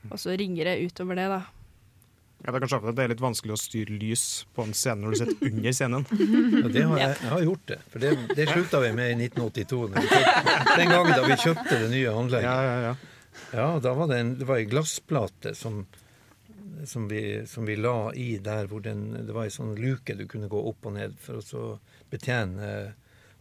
[0.09, 1.43] Og så rigger det utover det, da.
[2.41, 4.25] Ja, det er kanskje at det er litt vanskelig å styre lys
[4.55, 6.05] på en scene når du sitter under scenen.
[6.09, 7.77] Ja, det har jeg, jeg, har gjort det.
[7.93, 9.81] For det, det slutta vi med i 1982.
[9.93, 12.47] Kjøpte, den gangen da vi kjøpte det nye anlegget.
[12.49, 13.41] Ja, ja, ja.
[13.59, 15.83] ja da var det, en, det var ei glassplate som,
[16.89, 20.25] som, vi, som, vi, la i der hvor den, det var ei sånn luke du
[20.31, 21.67] kunne gå opp og ned for å så
[22.09, 22.71] betjene.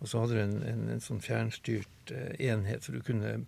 [0.01, 3.39] Og så hadde du en, en, en sånn fjernstyrt eh, enhet, så du kunne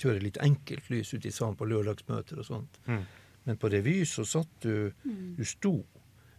[0.00, 2.78] kjøre litt enkelt lys ute i salen på lørdagsmøter og sånt.
[2.84, 3.02] Mm.
[3.48, 5.36] Men på revy så satt du mm.
[5.38, 5.74] Du sto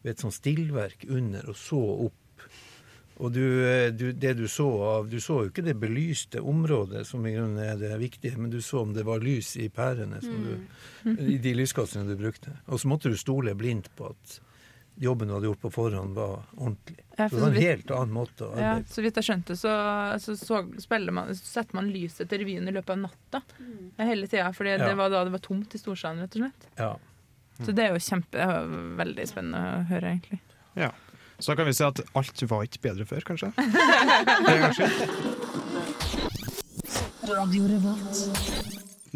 [0.02, 2.46] ved et sånt stillverk under og så opp.
[3.22, 7.04] Og du, eh, du, det du så av Du så jo ikke det belyste området,
[7.08, 10.22] som i grunnen er det viktige, men du så om det var lys i pærene
[10.24, 10.56] som du,
[11.22, 12.56] i de lyskastrene du brukte.
[12.66, 14.40] Og så måtte du stole blindt på at
[15.00, 16.98] jobben du hadde gjort på forhånd, var ordentlig.
[17.18, 19.56] Ja, Så det var en vidt- helt annen måte å Ja, så vidt jeg skjønte,
[19.58, 19.72] så,
[20.20, 20.64] så, så,
[21.12, 23.42] man, så setter man lyset til revyen i løpet av natta.
[23.98, 24.78] Hele tida, For Ja.
[24.78, 26.68] det var da det var tomt i Storsalen, rett og slett.
[26.78, 26.96] Ja.
[27.62, 30.40] Så det er jo kjempe, det er veldig spennende å høre, egentlig.
[30.76, 30.92] Ja.
[31.42, 33.52] Så da kan vi si at alt var ikke bedre før, kanskje?
[33.58, 34.88] Det er kanskje.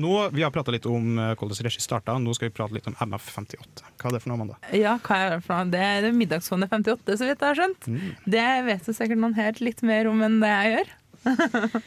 [0.01, 2.87] Nå, Vi har prata litt om eh, hvordan regi starta, nå skal vi prate litt
[2.91, 3.85] om MF58.
[3.95, 4.57] Hva er det for noe, Amanda?
[4.75, 5.71] Ja, hva er det for noe?
[5.71, 7.87] Det er Middagsfondet 58, så vidt jeg har skjønt.
[7.87, 8.11] Mm.
[8.35, 10.93] Det vet jo sikkert noen helt litt mer om enn det jeg gjør.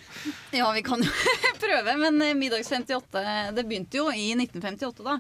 [0.59, 1.11] Ja, vi kan jo
[1.63, 5.19] prøve, men eh, Middags 58 Det begynte jo i 1958, da.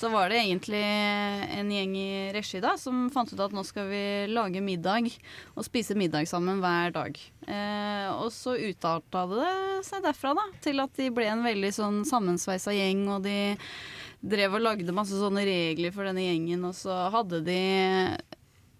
[0.00, 3.90] Så var det egentlig en gjeng i regi da som fant ut at nå skal
[3.90, 5.10] vi lage middag
[5.52, 7.20] og spise middag sammen hver dag.
[7.44, 9.50] Eh, og så utarta det
[9.84, 13.36] seg derfra da, til at de ble en veldig sånn sammensveisa gjeng, og de
[14.24, 17.60] drev og lagde masse sånne regler for denne gjengen, og så hadde de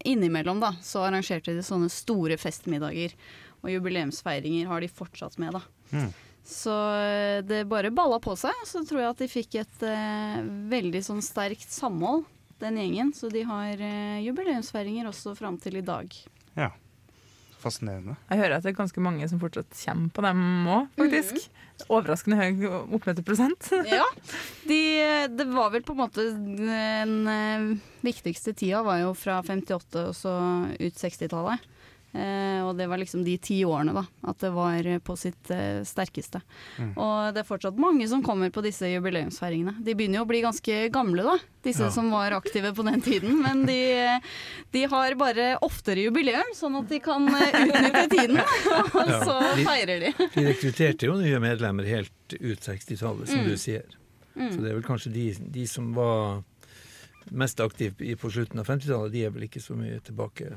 [0.08, 3.12] Innimellom da, så arrangerte de sånne store festmiddager.
[3.60, 5.60] Og jubileumsfeiringer har de fortsatt med, da.
[5.92, 6.08] Mm.
[6.46, 8.56] Så eh, det bare balla på seg.
[8.66, 12.26] Så tror jeg at de fikk et eh, veldig sånn sterkt samhold,
[12.60, 13.14] den gjengen.
[13.16, 16.14] Så de har eh, jubileumsfeiringer også fram til i dag.
[16.58, 16.72] Ja.
[17.60, 18.14] Fascinerende.
[18.30, 20.38] Jeg hører at det er ganske mange som fortsatt kommer på dem
[20.72, 21.50] òg, faktisk.
[21.88, 22.64] Overraskende høy
[22.96, 23.68] oppmøteprosent.
[23.90, 24.06] Ja.
[24.64, 24.80] De,
[25.36, 30.32] det var vel på en måte den viktigste tida var jo fra 58 og så
[30.80, 31.68] ut 60-tallet.
[32.12, 35.84] Eh, og det var liksom de ti årene da, at det var på sitt eh,
[35.86, 36.40] sterkeste.
[36.80, 36.88] Mm.
[36.98, 39.76] Og det er fortsatt mange som kommer på disse jubileumsfeiringene.
[39.86, 41.90] De begynner jo å bli ganske gamle, da, disse Ja.
[41.94, 43.38] som var aktive på den tiden.
[43.44, 43.78] Men de,
[44.74, 48.42] de har bare oftere jubileum, sånn at de kan eh, utnytte tiden.
[48.98, 49.22] Og Ja.
[49.22, 50.12] så De- feirer de.
[50.34, 53.48] De rekrutterte jo nye medlemmer helt ut 60-tallet, som Mm.
[53.52, 53.86] du sier.
[54.34, 54.50] Mm.
[54.50, 56.42] Så det er vel kanskje de, de som var
[57.30, 60.50] mest aktive på slutten av 50-tallet, de er vel ikke så mye tilbake.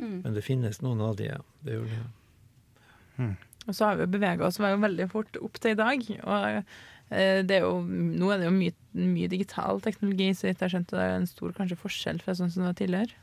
[0.00, 0.18] Mm.
[0.24, 1.40] Men det finnes noen av de, ja.
[1.64, 2.00] Det gjør det.
[3.66, 6.02] Og så har vi bevega oss jo veldig fort opp til i dag.
[6.22, 6.44] Og
[7.10, 10.70] eh, det er jo, nå er det jo mye, mye digital teknologi, så jeg har
[10.74, 13.22] skjønt det er en stor kanskje forskjell fra sånn som det var tidligere.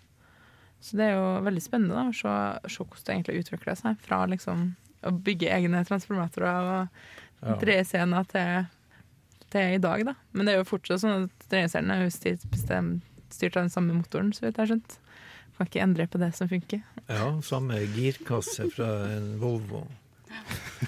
[0.83, 4.01] Så det er jo veldig spennende da, å se, se hvordan det egentlig utvikler seg.
[4.03, 4.65] Fra liksom
[5.03, 7.03] å bygge egne transformatorer og
[7.43, 7.57] Ja.
[7.59, 8.67] dreiescener til,
[9.51, 10.13] til i dag, da.
[10.31, 13.73] Men det er jo fortsatt sånn at dreiescenen er jo styrt, bestemt, styrt av den
[13.73, 14.95] samme motoren, så vidt jeg har skjønt.
[15.57, 16.81] Kan ikke endre på det som funker.
[17.09, 19.83] Ja, samme girkasse fra en Volvo.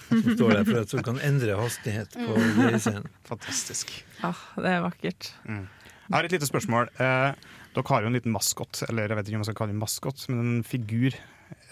[0.10, 2.56] Som står der for at du kan endre hastighet på Mm.
[2.58, 3.06] dreiscenen.
[3.30, 3.92] Fantastisk.
[4.26, 5.30] Ah, det er vakkert.
[5.46, 5.68] Mm.
[6.10, 6.90] Jeg har et lite spørsmål.
[7.00, 7.36] Eh,
[7.76, 9.82] dere har jo en liten maskot, eller jeg vet ikke om jeg skal kalle det
[9.84, 11.14] maskot, men en figur.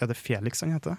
[0.00, 0.96] Er det Felix han heter?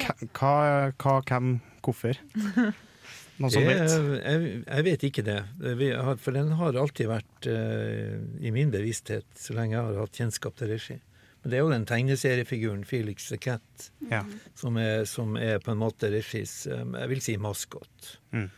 [0.00, 0.12] Ja.
[0.32, 2.16] Hva, hva, hvem, hvorfor?
[3.40, 3.88] Noen som vet?
[4.24, 5.38] Jeg, jeg vet ikke det.
[5.80, 10.00] Vi har, for den har alltid vært uh, i min bevissthet så lenge jeg har
[10.02, 10.98] hatt kjennskap til regi.
[11.42, 14.24] Men det er jo den tegneseriefiguren Felix the Cat Ja.
[14.54, 18.16] som er, som er på en måte regis eh, Jeg vil si maskot.
[18.36, 18.50] Mm.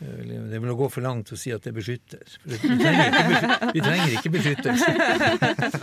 [0.00, 2.22] Vil- Det vil gå for langt å si at det beskytter.
[2.46, 4.90] Vi, trenger vi trenger ikke beskyttelse.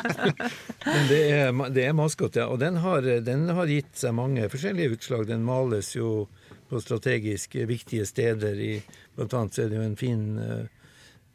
[0.85, 2.45] Men det er, det er maskot, ja.
[2.51, 5.25] Og den har, den har gitt seg mange forskjellige utslag.
[5.29, 6.27] Den males jo
[6.69, 8.55] på strategisk viktige steder.
[8.59, 8.71] I,
[9.17, 10.65] blant annet så er det jo en fin eh,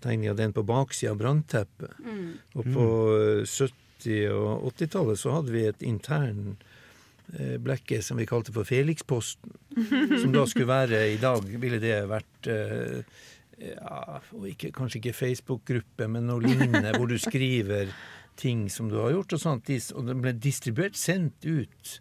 [0.02, 1.92] tegning av den på baksida av brannteppet.
[2.00, 2.24] Mm.
[2.56, 2.86] Og på
[3.18, 3.44] eh,
[4.00, 6.54] 70- og 80-tallet så hadde vi et intern
[7.36, 9.56] eh, blekke som vi kalte for Felix-posten.
[10.20, 13.04] Som da skulle være I dag ville det vært eh,
[13.60, 17.92] ja, og ikke, Kanskje ikke Facebook-gruppe, men noe lignende, hvor du skriver
[18.40, 19.34] ting som du har gjort.
[19.36, 21.96] Og sånt, og den ble distribuert, sendt ut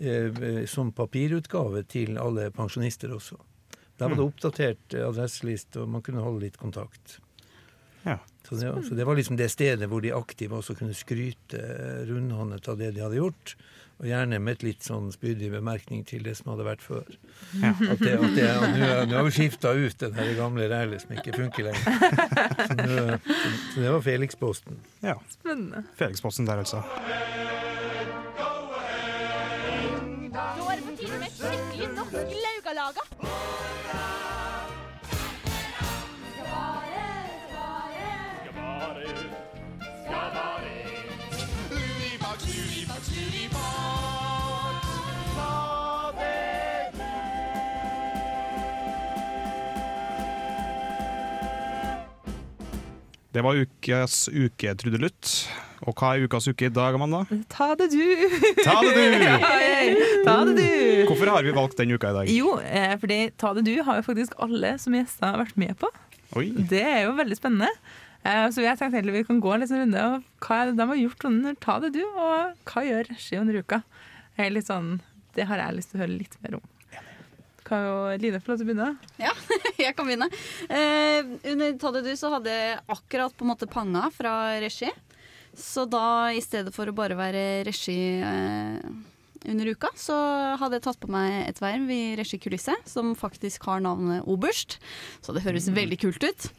[0.00, 3.38] eh, som papirutgave til alle pensjonister også.
[3.98, 7.18] Der var det oppdatert eh, adresseliste, og man kunne holde litt kontakt.
[8.04, 8.18] Ja.
[8.54, 11.60] Så det, så det var liksom det stedet hvor de aktive også kunne skryte
[12.08, 13.54] rundhåndet av det de hadde gjort.
[14.02, 17.06] Og gjerne med et litt sånn spydig bemerkning til det som hadde vært før.
[17.62, 17.70] Ja.
[17.94, 18.48] At det, at det,
[19.06, 21.84] nå, har vi skifta ut den her gamle rælet som ikke funker lenger.
[22.64, 23.04] Så, så,
[23.70, 24.80] så det var Felix-posten.
[25.06, 25.14] ja.
[25.36, 25.84] Spennende.
[26.00, 26.82] Felix-posten der, altså.
[30.34, 33.33] Nå er det på tide med skikkelig norsk laugalaga.
[53.34, 55.30] Det var ukas uke, uketrudelutt.
[55.84, 57.24] Og hva er ukas uke i dag, Amanda?
[57.50, 58.04] Ta det du!
[58.62, 59.24] Ta det du!
[60.28, 60.68] Ta det du!
[61.08, 62.30] Hvorfor har vi valgt den uka i dag?
[62.30, 65.90] Jo, eh, fordi Ta det du har jo faktisk alle som gjester vært med på.
[66.38, 66.46] Oi.
[66.70, 67.72] Det er jo veldig spennende.
[68.22, 70.06] Eh, Så jeg tenkte heller vi kan gå en liten runde.
[70.14, 73.40] Og hva er det de har gjort under Ta det du, og hva gjør Regi
[73.42, 73.82] under uka?
[74.54, 75.00] Litt sånn,
[75.34, 76.64] det har jeg lyst til å høre litt mer om.
[77.64, 78.90] Kan jo Line få lov til å begynne?
[79.16, 79.32] Ja,
[79.80, 80.28] jeg kan begynne.
[80.68, 84.90] Eh, under Ta det du så hadde jeg akkurat på en måte panga fra regi.
[85.56, 88.80] Så da i stedet for å bare være regi eh,
[89.48, 90.16] under uka, så
[90.60, 94.78] hadde jeg tatt på meg et verv i regikulisse, som faktisk har navnet Oberst.
[95.24, 96.50] Så det høres veldig kult ut.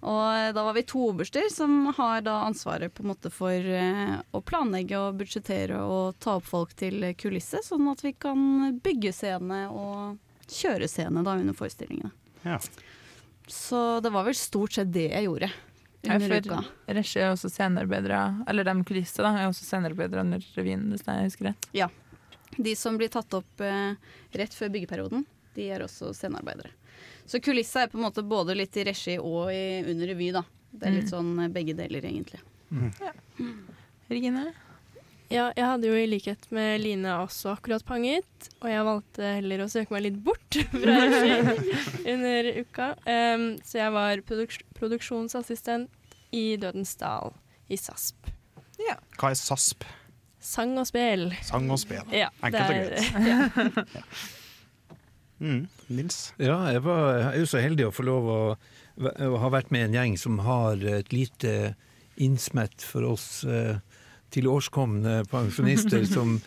[0.00, 4.16] Og da var vi to oberster som har da ansvaret på en måte for eh,
[4.32, 9.12] å planlegge og budsjettere og ta opp folk til kulisse, sånn at vi kan bygge
[9.12, 10.16] scene og
[10.50, 12.10] kjøre scene da under forestillingene.
[12.42, 12.58] Ja.
[13.50, 15.50] Så det var vel stort sett det jeg gjorde
[16.06, 16.60] under uka.
[16.86, 21.26] Regi er også scenearbeidere, eller de kulisse da, er også scenearbeidere under revyen, hvis jeg
[21.28, 21.68] husker rett.
[21.76, 21.90] Ja.
[22.56, 23.92] De som blir tatt opp eh,
[24.38, 26.72] rett før byggeperioden, de er også scenearbeidere.
[27.30, 30.42] Så kulissa er på en måte både litt i regi og i, under revy, da.
[30.70, 32.40] Det er litt sånn eh, begge deler, egentlig.
[34.10, 34.50] Regine?
[35.30, 39.62] Ja, jeg hadde jo i likhet med Line også akkurat panget, og jeg valgte heller
[39.62, 41.36] å søke meg litt bort fra regi
[42.10, 42.88] under uka.
[43.06, 47.32] Um, så jeg var produks produksjonsassistent i Dødens dal
[47.70, 48.32] i SASP.
[49.20, 49.86] Hva er SASP?
[50.40, 51.28] Sang og spel.
[51.44, 52.06] Sang og spel.
[52.16, 53.94] Ja, Enkelt og det greit.
[53.94, 54.04] ja.
[55.40, 55.62] Mm.
[55.88, 56.34] Nils?
[56.36, 58.40] Ja, jeg, var, jeg er jo så heldig å få lov å,
[59.00, 61.52] å ha vært med en gjeng som har et lite
[62.20, 63.78] innsmett for oss eh,
[64.30, 66.38] tilårskomne pensjonister som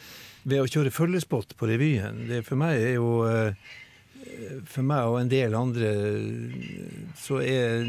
[0.43, 2.26] ved å kjøre følgespott på revyen.
[2.30, 3.72] Det for meg er jo eh,
[4.67, 5.89] For meg og en del andre
[7.19, 7.84] så er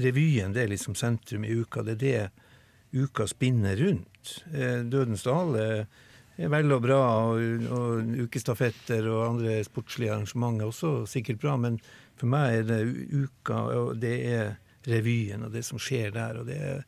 [0.00, 1.84] revyen det er liksom sentrum i uka.
[1.84, 4.38] Det er det uka spinner rundt.
[4.52, 10.72] Eh, Dødens dal er vel og bra, og, og ukestafetter og andre sportslige arrangementer er
[10.72, 11.78] også sikkert bra, men
[12.18, 12.80] for meg er det
[13.12, 14.54] uka, og det er
[14.90, 16.40] revyen og det som skjer der.
[16.40, 16.82] og det er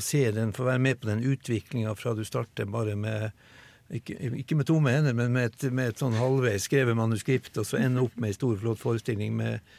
[0.00, 3.30] å se den, få være med på den utviklinga fra du starter bare med
[3.90, 7.66] ikke, ikke med tomme hender, men med et, med et sånn halvveis skrevet manuskript, og
[7.66, 9.72] så ende opp med ei stor, flott forestilling med,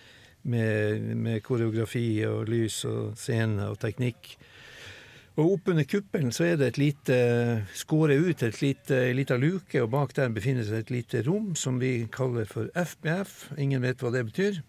[0.51, 4.33] med, med koreografi og lys og scene og teknikk.
[5.41, 7.17] Og oppunder kuppelen så er det et lite
[7.77, 11.79] skåret ut et lite, en luke, og bak der befinner seg et lite rom som
[11.81, 13.51] vi kaller for FBF.
[13.57, 14.61] Ingen vet hva det betyr.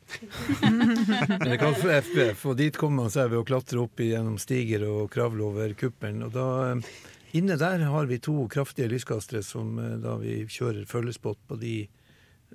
[0.65, 4.39] Men det kalles for FBF, og dit kommer man seg ved å klatre opp gjennom
[4.41, 6.25] stiger og kravle over kuppelen.
[6.29, 6.95] Og da eh,
[7.33, 11.77] Inne der har vi to kraftige lyskastere som eh, da vi kjører følgespott på de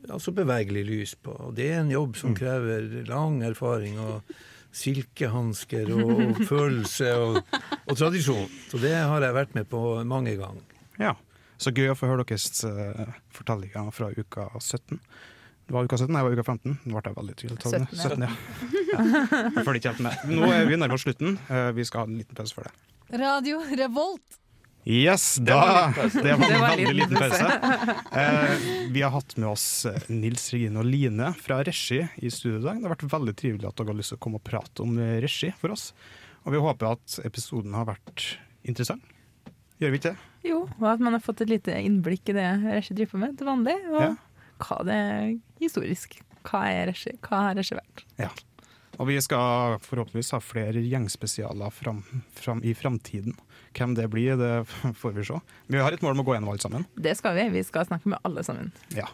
[0.05, 1.33] altså bevegelig lys på.
[1.47, 4.37] Og det er en jobb som krever lang erfaring og
[4.75, 7.39] silkehansker og, og følelse og,
[7.85, 8.49] og tradisjon.
[8.71, 10.77] Så det har jeg vært med på mange ganger.
[11.01, 11.15] Ja.
[11.57, 14.99] Så gøy å få høre deres uh, fortellinger fra uka 17.
[15.67, 16.75] Det var uka 17, jeg var uka 15.
[16.87, 17.87] Nå ble jeg veldig i 17, ja.
[18.07, 18.29] 17, ja.
[18.93, 18.99] ja.
[19.01, 20.27] Jeg følger ikke helt med.
[20.31, 21.39] Nå er vi nærmere slutten.
[21.51, 22.75] Eh, vi skal ha en liten pause for det.
[23.19, 24.39] Radio Revolt.
[24.87, 27.47] Yes, da, det var en veldig liten pause.
[28.17, 28.53] Eh,
[28.93, 32.63] vi har hatt med oss eh, Nils Regine og Line fra Regi i studio i
[32.63, 32.79] dag.
[32.79, 34.95] Det har vært veldig trivelig at dere har lyst til å komme og prate om
[35.03, 35.89] eh, regi for oss.
[36.47, 38.23] Og vi håper at episoden har vært
[38.63, 39.03] interessant.
[39.77, 40.31] Gjør vi ikke det?
[40.47, 43.51] Jo, og at man har fått et lite innblikk i det Regi driver med til
[43.51, 43.75] vanlig.
[43.91, 44.13] Og Ja.
[44.63, 45.27] hva det er
[45.61, 46.17] historisk.
[46.47, 47.13] Hva er Regi?
[47.27, 48.05] Hva har Regi vært?
[48.23, 48.31] Ja.
[48.97, 52.01] Og vi skal forhåpentligvis ha flere gjengspesialer fram,
[52.33, 53.35] fram i framtiden.
[53.77, 54.53] Hvem det blir, det
[55.01, 55.37] får vi se.
[55.69, 56.87] Vi har et mål om å gå gjennom alt sammen.
[56.97, 57.47] Det skal vi.
[57.59, 58.71] Vi skal snakke med alle sammen.
[58.97, 59.09] Ja.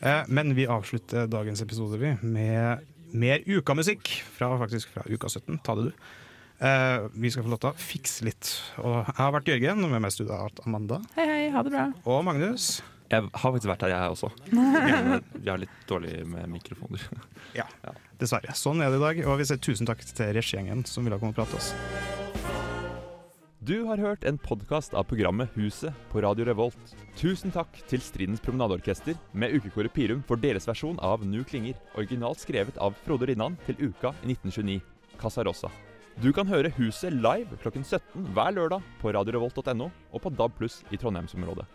[0.00, 5.60] Eh, men vi avslutter dagens episode vi, med mer ukamusikk fra, faktisk fra uka 17.
[5.66, 6.10] Ta det, du.
[6.62, 8.54] Eh, vi skal få å fikse litt.
[8.80, 11.88] Og jeg har vært Jørgen, og med meg hatt Amanda Hei, hei, ha det bra.
[12.06, 12.76] og Magnus.
[13.12, 14.30] Jeg har faktisk vært her, jeg også.
[14.82, 17.02] Eh, vi har litt dårlig med mikrofoner.
[17.58, 17.66] Ja,
[18.16, 18.54] dessverre.
[18.56, 19.18] Sånn er det i dag.
[19.28, 21.74] Og vi sier tusen takk til regigjengen som ville komme og prate oss.
[23.62, 26.94] Du har hørt en podkast av programmet Huset på Radio Revolt.
[27.20, 32.42] Tusen takk til Stridens Promenadeorkester med ukekoret Pirum for deres versjon av Nu klinger, originalt
[32.42, 34.80] skrevet av Frode Rinnan til Uka i 1929,
[35.20, 35.70] Casa Rosa.
[36.18, 40.82] Du kan høre Huset live klokken 17 hver lørdag på radiorevolt.no og på DAB pluss
[40.90, 41.68] i Trondheimsområdet.